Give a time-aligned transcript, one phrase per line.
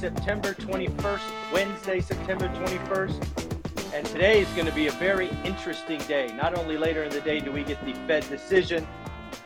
[0.00, 3.92] September 21st, Wednesday, September 21st.
[3.94, 6.32] And today is going to be a very interesting day.
[6.34, 8.88] Not only later in the day do we get the Fed decision,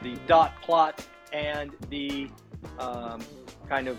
[0.01, 2.31] the dot plot, and the
[2.79, 3.21] um,
[3.69, 3.99] kind of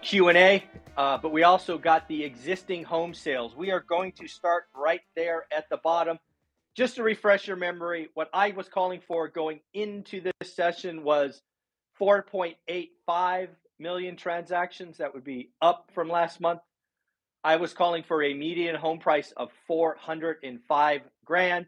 [0.00, 0.62] Q&A,
[0.96, 3.56] uh, but we also got the existing home sales.
[3.56, 6.20] We are going to start right there at the bottom.
[6.76, 11.42] Just to refresh your memory, what I was calling for going into this session was
[12.00, 14.98] 4.85 million transactions.
[14.98, 16.60] That would be up from last month.
[17.44, 21.66] I was calling for a median home price of 405 grand.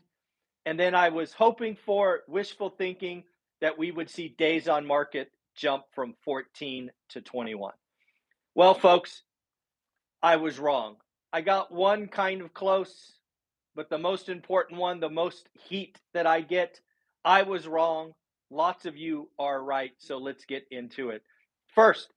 [0.67, 3.25] And then I was hoping for wishful thinking
[3.61, 7.73] that we would see days on market jump from 14 to 21.
[8.55, 9.23] Well, folks,
[10.23, 10.97] I was wrong.
[11.33, 13.13] I got one kind of close,
[13.75, 16.81] but the most important one, the most heat that I get,
[17.25, 18.15] I was wrong.
[18.51, 19.93] Lots of you are right.
[19.99, 21.23] So let's get into it.
[21.75, 22.13] First,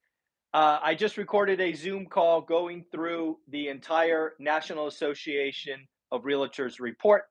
[0.54, 6.80] uh, I just recorded a Zoom call going through the entire National Association of Realtors
[6.80, 7.24] report.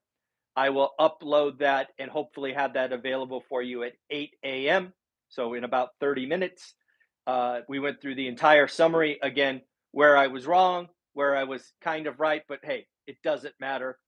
[0.56, 4.92] I will upload that and hopefully have that available for you at 8 a.m.
[5.28, 6.74] So, in about 30 minutes,
[7.28, 9.60] uh, we went through the entire summary again,
[9.92, 13.98] where I was wrong, where I was kind of right, but hey, it doesn't matter.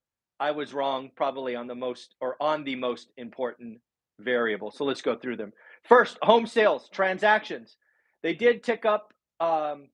[0.41, 3.79] I was wrong probably on the most or on the most important
[4.19, 4.71] variable.
[4.71, 5.53] So let's go through them.
[5.87, 7.77] First, home sales transactions.
[8.21, 9.87] They did tick up, um,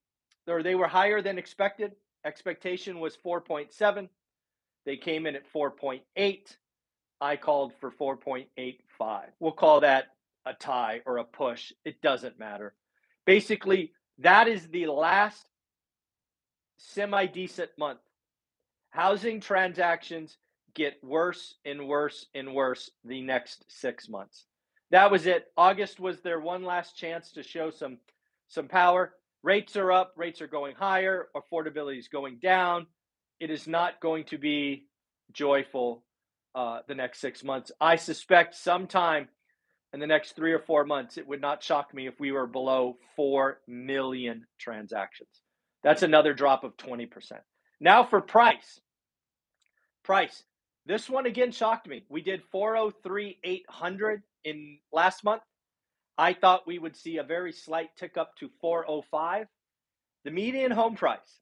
[0.48, 1.92] or they were higher than expected.
[2.24, 4.08] Expectation was 4.7.
[4.84, 6.56] They came in at 4.8.
[7.20, 9.22] I called for 4.85.
[9.40, 10.08] We'll call that
[10.44, 11.72] a tie or a push.
[11.84, 12.74] It doesn't matter.
[13.24, 15.46] Basically, that is the last
[16.78, 18.00] semi decent month.
[18.90, 20.36] Housing transactions
[20.74, 24.46] get worse and worse and worse the next six months.
[24.90, 25.46] That was it.
[25.56, 27.98] August was their one last chance to show some
[28.48, 29.12] some power.
[29.42, 32.86] Rates are up, rates are going higher, affordability is going down.
[33.38, 34.86] It is not going to be
[35.32, 36.04] joyful
[36.54, 37.70] uh, the next six months.
[37.80, 39.28] I suspect sometime
[39.92, 42.46] in the next three or four months, it would not shock me if we were
[42.46, 45.30] below 4 million transactions.
[45.82, 47.08] That's another drop of 20%.
[47.80, 48.80] Now for price.
[50.02, 50.42] Price.
[50.86, 52.04] This one again shocked me.
[52.08, 55.42] We did 403,800 in last month.
[56.18, 59.46] I thought we would see a very slight tick up to 405.
[60.24, 61.40] The median home price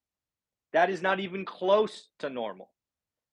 [0.73, 2.71] That is not even close to normal.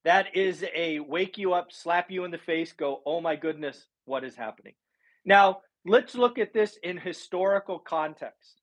[0.06, 3.88] That is a wake you up, slap you in the face, go, oh my goodness,
[4.04, 4.74] what is happening?
[5.24, 8.60] Now, let's look at this in historical context.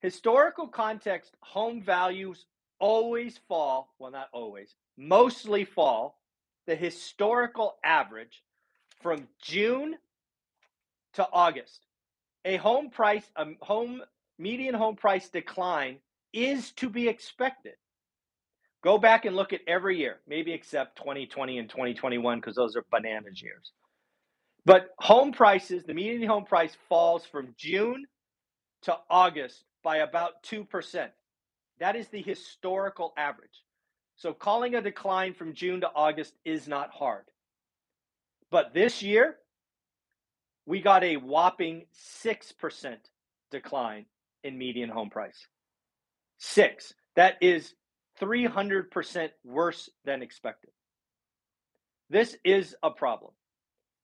[0.00, 2.46] Historical context, home values
[2.80, 6.18] always fall, well, not always, mostly fall,
[6.66, 8.42] the historical average
[9.00, 9.94] from June
[11.12, 11.86] to August.
[12.44, 14.02] A home price, a home
[14.36, 15.98] median home price decline
[16.32, 17.74] is to be expected.
[18.86, 22.84] Go back and look at every year, maybe except 2020 and 2021 because those are
[22.92, 23.72] bananas years.
[24.64, 28.06] But home prices, the median home price falls from June
[28.82, 31.08] to August by about 2%.
[31.80, 33.64] That is the historical average.
[34.14, 37.24] So calling a decline from June to August is not hard.
[38.52, 39.34] But this year,
[40.64, 41.86] we got a whopping
[42.22, 42.96] 6%
[43.50, 44.06] decline
[44.44, 45.44] in median home price.
[46.38, 46.94] Six.
[47.16, 47.74] That is
[48.20, 50.70] 300% worse than expected.
[52.10, 53.32] This is a problem.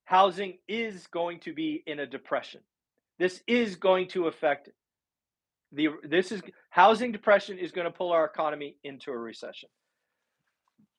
[0.04, 2.60] Housing is going to be in a depression.
[3.18, 4.68] This is going to affect
[5.74, 9.70] the this is housing depression is going to pull our economy into a recession.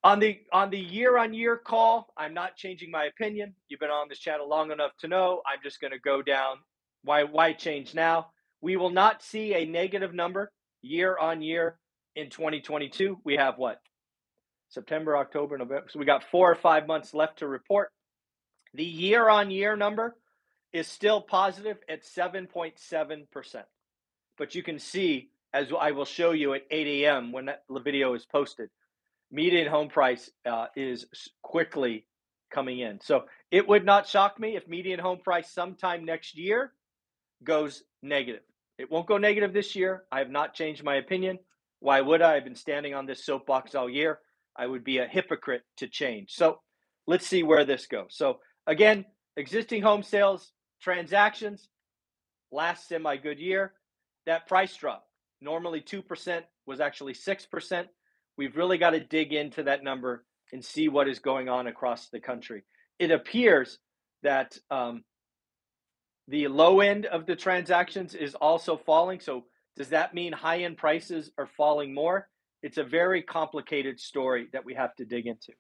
[0.04, 3.54] On the on the year on year call, I'm not changing my opinion.
[3.68, 6.58] You've been on this channel long enough to know I'm just going to go down
[7.04, 8.28] why why change now?
[8.62, 10.52] We will not see a negative number
[10.82, 11.78] year on year
[12.16, 13.20] in 2022.
[13.24, 13.82] We have what?
[14.70, 15.88] September, October, November.
[15.90, 17.92] So we got four or five months left to report.
[18.74, 20.16] The year on year number
[20.72, 23.64] is still positive at 7.7%.
[24.38, 27.32] But you can see, as I will show you at 8 a.m.
[27.32, 28.70] when that video is posted,
[29.32, 31.06] median home price uh, is
[31.44, 32.08] quickly
[32.52, 33.00] coming in.
[33.02, 36.74] So it would not shock me if median home price sometime next year
[37.44, 38.42] goes negative.
[38.80, 40.04] It won't go negative this year.
[40.12, 41.38] I have not changed my opinion.
[41.84, 42.38] Why would I?
[42.38, 44.20] I've been standing on this soapbox all year.
[44.56, 46.32] I would be a hypocrite to change.
[46.32, 46.60] So
[47.08, 48.12] let's see where this goes.
[48.12, 49.04] So again,
[49.36, 51.68] existing home sales transactions
[52.54, 53.74] last semi good year.
[54.26, 55.04] That price drop,
[55.42, 57.86] normally 2%, was actually 6%.
[58.38, 62.08] We've really got to dig into that number and see what is going on across
[62.08, 62.64] the country.
[62.98, 63.78] It appears
[64.22, 65.04] that um,
[66.30, 69.20] the low end of the transactions is also falling.
[69.20, 69.44] So,
[69.76, 72.28] does that mean high end prices are falling more?
[72.62, 75.54] It's a very complicated story that we have to dig into.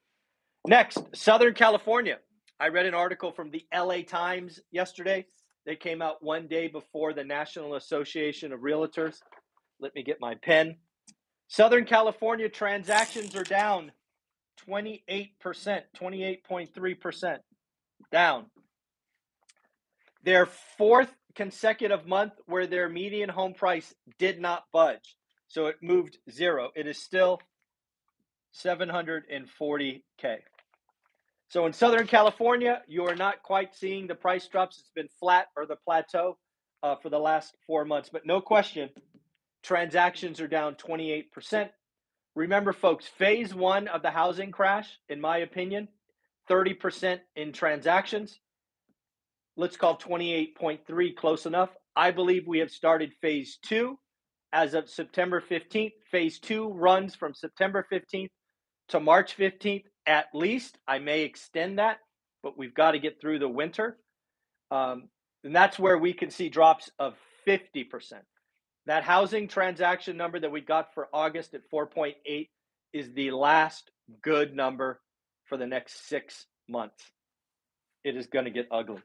[0.68, 2.20] Next, Southern California.
[2.60, 5.26] I read an article from the LA Times yesterday.
[5.66, 9.18] They came out one day before the National Association of Realtors.
[9.80, 10.78] Let me get my pen.
[11.48, 13.92] Southern California transactions are down
[14.68, 17.38] 28%, 28.3%
[18.12, 18.46] down.
[20.24, 20.46] Their
[20.78, 25.16] fourth consecutive month where their median home price did not budge.
[25.48, 26.72] So it moved zero.
[26.76, 27.42] It is still
[28.56, 30.38] 740K.
[31.50, 34.80] So in Southern California, you are not quite seeing the price drops.
[34.80, 36.38] It's been flat or the plateau
[36.82, 38.10] uh, for the last four months.
[38.12, 38.90] But no question,
[39.62, 41.70] transactions are down 28%.
[42.36, 45.88] Remember, folks, phase one of the housing crash, in my opinion,
[46.50, 48.40] 30% in transactions.
[49.56, 51.70] Let's call 28.3 close enough.
[51.96, 54.00] I believe we have started phase two
[54.52, 55.94] as of September 15th.
[56.10, 58.30] Phase two runs from September 15th
[58.90, 60.78] to March 15th at least.
[60.88, 61.98] I may extend that,
[62.42, 63.98] but we've got to get through the winter.
[64.72, 65.10] Um,
[65.44, 67.16] and that's where we can see drops of
[67.48, 67.86] 50%.
[68.86, 72.50] That housing transaction number that we got for August at 4.8
[72.92, 73.92] is the last
[74.22, 75.00] good number
[75.46, 77.04] for the next six months.
[78.04, 79.02] It is going to get ugly.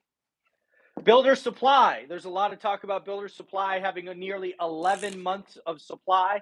[1.04, 2.04] Builder supply.
[2.08, 6.40] There's a lot of talk about builder supply having a nearly 11 months of supply.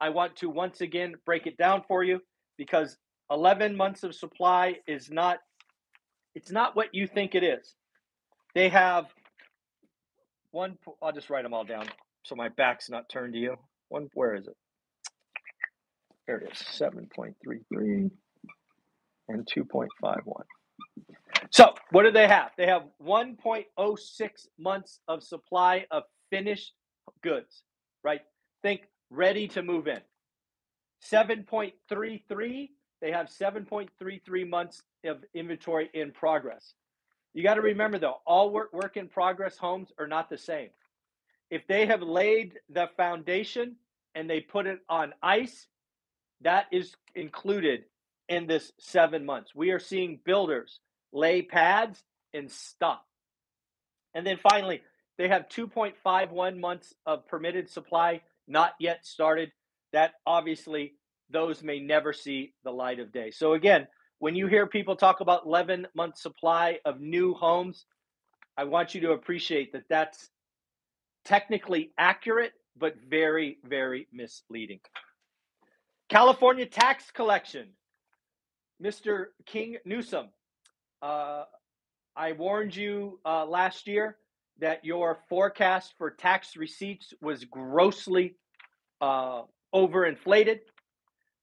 [0.00, 2.20] I want to once again break it down for you
[2.56, 2.96] because
[3.30, 5.38] 11 months of supply is not
[6.34, 7.74] it's not what you think it is.
[8.54, 9.06] They have
[10.50, 11.86] one I'll just write them all down
[12.24, 13.56] so my back's not turned to you.
[13.88, 14.56] One where is it?
[16.26, 16.58] There it is.
[16.58, 18.10] 7.33
[19.28, 20.42] and 2.51.
[21.50, 22.50] So, what do they have?
[22.56, 23.66] They have 1.06
[24.58, 26.72] months of supply of finished
[27.22, 27.62] goods,
[28.02, 28.20] right?
[28.62, 30.00] Think ready to move in.
[31.10, 36.74] 7.33, they have 7.33 months of inventory in progress.
[37.34, 40.70] You got to remember though, all work, work in progress homes are not the same.
[41.50, 43.76] If they have laid the foundation
[44.14, 45.66] and they put it on ice,
[46.40, 47.84] that is included
[48.28, 49.54] in this seven months.
[49.54, 50.80] We are seeing builders
[51.12, 52.02] lay pads
[52.34, 53.04] and stop.
[54.14, 54.82] And then finally,
[55.18, 59.50] they have 2.51 months of permitted supply not yet started.
[59.92, 60.94] That obviously,
[61.30, 63.30] those may never see the light of day.
[63.30, 63.86] So, again,
[64.18, 67.84] when you hear people talk about 11 month supply of new homes,
[68.56, 70.30] I want you to appreciate that that's
[71.24, 74.80] technically accurate, but very, very misleading.
[76.08, 77.68] California tax collection.
[78.82, 79.26] Mr.
[79.46, 80.28] King Newsom,
[81.06, 81.44] uh,
[82.16, 84.16] I warned you uh, last year
[84.58, 88.36] that your forecast for tax receipts was grossly
[89.00, 89.42] uh,
[89.74, 90.60] overinflated.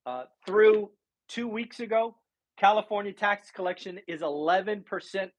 [0.06, 0.90] Uh, through
[1.30, 2.16] two weeks ago,
[2.58, 4.84] California tax collection is 11%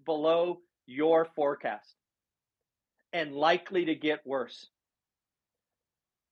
[0.07, 1.95] below your forecast
[3.13, 4.69] and likely to get worse.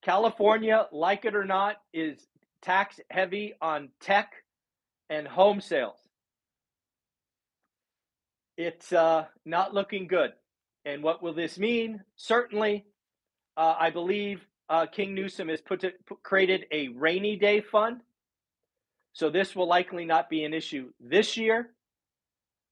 [0.03, 2.25] California, like it or not, is
[2.63, 4.33] tax heavy on tech
[5.11, 6.02] and home sales.
[8.57, 10.31] It's uh, not looking good.
[10.85, 12.01] And what will this mean?
[12.15, 12.85] Certainly,
[13.57, 18.01] uh, I believe uh, King Newsom has put, to, put created a rainy day fund.
[19.13, 21.69] So this will likely not be an issue this year.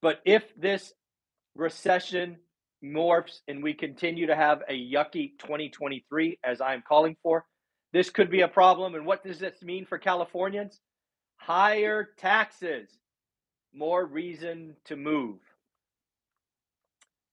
[0.01, 0.93] But if this
[1.55, 2.37] recession
[2.83, 7.45] morphs and we continue to have a yucky 2023, as I'm calling for,
[7.93, 8.95] this could be a problem.
[8.95, 10.79] And what does this mean for Californians?
[11.37, 12.89] Higher taxes,
[13.73, 15.39] more reason to move.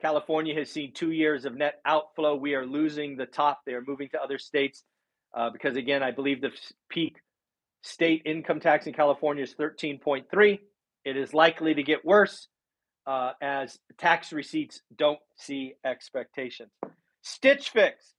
[0.00, 2.36] California has seen two years of net outflow.
[2.36, 3.60] We are losing the top.
[3.66, 4.84] They are moving to other states
[5.36, 6.52] uh, because, again, I believe the
[6.90, 7.16] peak
[7.82, 10.58] state income tax in California is 13.3.
[11.04, 12.48] It is likely to get worse.
[13.06, 16.70] uh, as tax receipts don't see expectations.
[17.22, 18.14] Stitch Fix.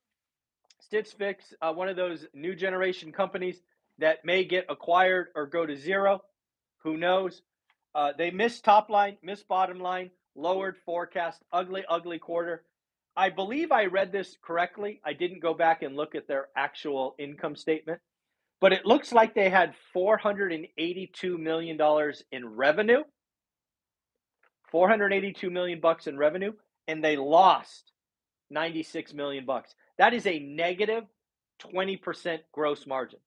[0.82, 3.62] Stitch Fix, uh, one of those new generation companies
[4.00, 6.22] that may get acquired or go to zero.
[6.84, 7.42] Who knows?
[7.96, 12.64] Uh, they missed top line, missed bottom line, lowered forecast, ugly, ugly quarter.
[13.16, 15.02] I believe I read this correctly.
[15.04, 18.00] I didn't go back and look at their actual income statement,
[18.62, 21.78] but it looks like they had $482 million
[22.32, 23.04] in revenue.
[24.72, 26.54] 482 million bucks in revenue
[26.88, 27.92] and they lost
[28.50, 29.76] 96 million bucks.
[29.98, 31.04] That is a negative
[31.74, 33.20] 20% gross margin.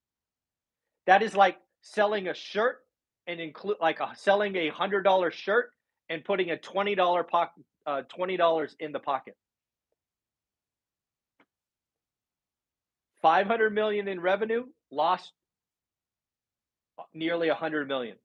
[1.07, 2.79] That is like selling a shirt
[3.27, 5.71] and include like a, selling a hundred dollar shirt
[6.09, 9.37] and putting a twenty dollar pocket uh, twenty dollars in the pocket.
[13.23, 15.33] 500 million in revenue, lost
[17.15, 18.17] nearly a 100 million.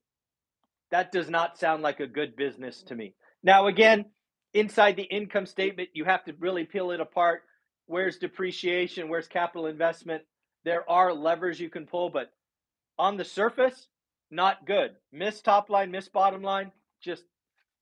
[0.91, 3.13] That does not sound like a good business to me.
[3.43, 4.05] Now, again,
[4.53, 7.43] inside the income statement, you have to really peel it apart.
[7.85, 9.07] Where's depreciation?
[9.07, 10.23] Where's capital investment?
[10.65, 12.31] There are levers you can pull, but
[12.97, 13.87] on the surface,
[14.31, 14.91] not good.
[15.11, 17.23] Miss top line, miss bottom line, just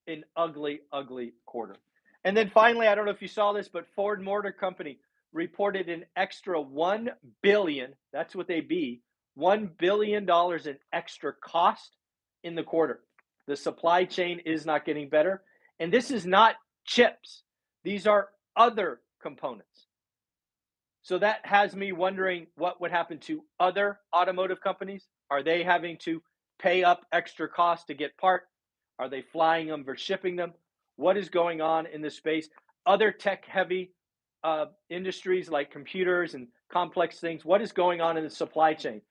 [0.08, 1.76] an ugly, ugly quarter.
[2.24, 5.00] And then finally, I don't know if you saw this, but Ford Motor Company
[5.34, 7.10] reported an extra 1
[7.44, 9.02] billion, that's what they be,
[9.36, 11.98] 1 billion dollars in extra cost
[12.44, 13.02] in the quarter.
[13.48, 15.44] The supply chain is not getting better,
[15.80, 17.44] and this is not chips.
[17.84, 19.88] These are other components.
[21.04, 25.06] So that has me wondering what would happen to other automotive companies.
[25.30, 26.22] Are they having to
[26.60, 28.44] pay up extra cost to get part?
[29.00, 30.54] Are they flying them or shipping them?
[30.96, 32.50] What is going on in this space?
[32.86, 33.92] Other tech heavy
[34.44, 39.02] uh, industries like computers and complex things, what is going on in the supply chain?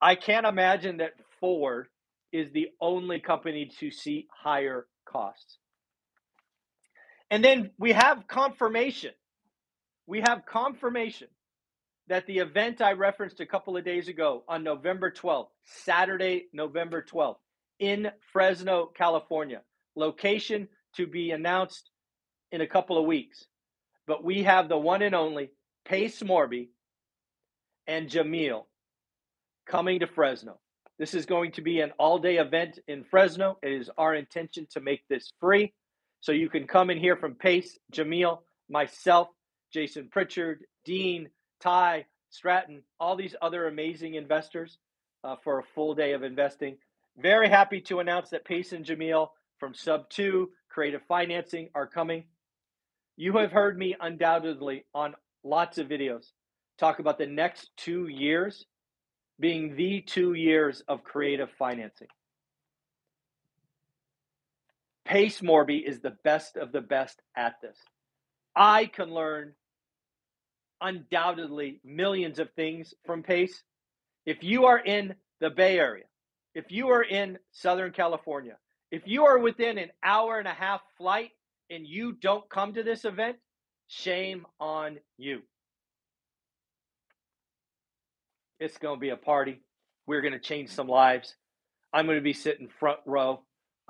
[0.00, 1.88] I can't imagine that Ford
[2.32, 5.58] is the only company to see higher costs.
[7.30, 9.12] And then we have confirmation.
[10.06, 11.28] We have confirmation
[12.10, 17.02] that the event I referenced a couple of days ago on November 12th, Saturday, November
[17.02, 17.38] 12th,
[17.78, 19.62] in Fresno, California,
[19.96, 21.88] location to be announced
[22.52, 23.46] in a couple of weeks
[24.10, 25.52] but we have the one and only
[25.84, 26.70] Pace Morby
[27.86, 28.64] and Jamil
[29.68, 30.58] coming to Fresno.
[30.98, 33.58] This is going to be an all day event in Fresno.
[33.62, 35.72] It is our intention to make this free.
[36.22, 39.28] So you can come and hear from Pace, Jamil, myself,
[39.72, 44.78] Jason Pritchard, Dean, Ty, Stratton, all these other amazing investors
[45.24, 46.76] uh, for a full day of investing.
[47.18, 52.24] Very happy to announce that Pace and Jamil from Sub 2 Creative Financing are coming.
[53.16, 55.14] You have heard me undoubtedly on
[55.44, 56.32] lots of videos
[56.78, 58.64] talk about the next two years
[59.38, 62.08] being the two years of creative financing.
[65.04, 67.76] Pace Morby is the best of the best at this.
[68.54, 69.54] I can learn
[70.80, 73.62] undoubtedly millions of things from Pace.
[74.26, 76.04] If you are in the Bay Area,
[76.54, 78.56] if you are in Southern California,
[78.90, 81.30] if you are within an hour and a half flight
[81.70, 83.36] and you don't come to this event,
[83.86, 85.42] shame on you.
[88.58, 89.60] It's going to be a party.
[90.06, 91.34] We're going to change some lives.
[91.92, 93.40] I'm going to be sitting front row,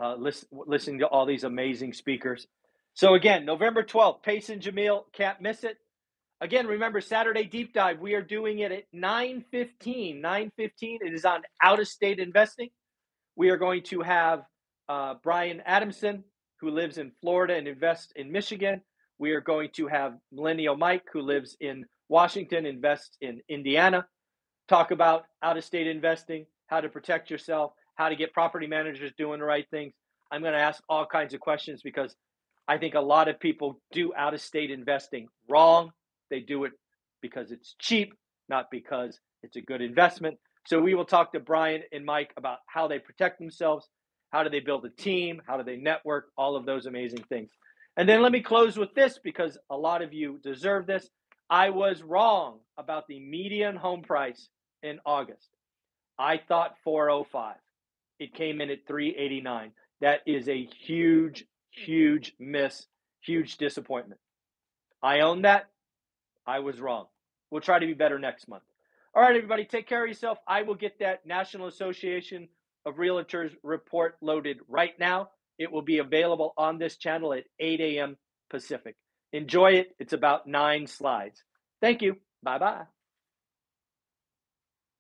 [0.03, 2.47] uh, listen, listening to all these amazing speakers.
[2.95, 5.79] So again, November 12th, Pace and Jamil, can't miss it.
[6.43, 8.01] Again, remember Saturday deep dive.
[8.01, 10.21] We are doing it at 9:15.
[10.23, 10.99] 9:15.
[11.03, 12.71] It is on out of state investing.
[13.37, 14.45] We are going to have
[14.89, 16.25] uh, Brian Adamson,
[16.61, 18.83] who lives in Florida and invests in Michigan.
[19.19, 24.07] We are going to have Millennial Mike, who lives in Washington, invests in Indiana,
[24.67, 29.13] talk about out of state investing, how to protect yourself, how to get property managers
[29.19, 29.93] doing the right things.
[30.33, 32.17] I'm going to ask all kinds of questions because
[32.67, 35.93] I think a lot of people do out of state investing wrong.
[36.31, 36.73] They do it
[37.21, 38.15] because it's cheap,
[38.49, 40.39] not because it's a good investment.
[40.67, 43.89] So we will talk to Brian and Mike about how they protect themselves
[44.31, 45.43] how do they build a team?
[45.47, 46.29] How do they network?
[46.37, 47.51] All of those amazing things.
[47.97, 51.09] And then let me close with this because a lot of you deserve this.
[51.51, 54.49] I was wrong about the median home price
[54.83, 55.49] in August.
[56.19, 57.57] I thought 405.
[58.21, 59.73] It came in at 389.
[60.01, 62.87] That is a huge, huge miss,
[63.23, 64.21] huge disappointment.
[65.03, 65.67] I own that.
[66.51, 67.07] I was wrong.
[67.53, 68.65] We'll try to be better next month.
[69.15, 70.39] All right, everybody, take care of yourself.
[70.49, 72.49] I will get that National Association
[72.85, 75.31] of Realtors report loaded right now.
[75.59, 78.17] It will be available on this channel at 8 a.m.
[78.51, 78.97] Pacific.
[79.33, 79.95] Enjoy it.
[80.01, 81.45] It's about nine slides.
[81.81, 82.17] Thank you.
[82.43, 83.00] Bye bye.